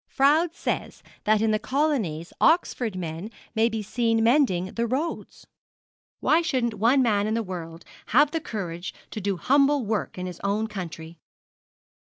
Froude 0.07 0.55
says 0.55 1.03
that 1.25 1.43
in 1.43 1.51
the 1.51 1.59
colonies 1.59 2.33
Oxford 2.41 2.95
men 2.95 3.29
may 3.53 3.69
be 3.69 3.83
seen 3.83 4.23
mending 4.23 4.73
the 4.73 4.87
roads. 4.87 5.45
Why 6.21 6.41
shouldn't 6.41 6.73
one 6.73 7.03
man 7.03 7.27
in 7.27 7.35
the 7.35 7.43
world 7.43 7.85
have 8.07 8.31
the 8.31 8.41
courage 8.41 8.95
to 9.11 9.21
do 9.21 9.37
humble 9.37 9.85
work 9.85 10.17
in 10.17 10.25
his 10.25 10.39
own 10.43 10.65
country? 10.65 11.19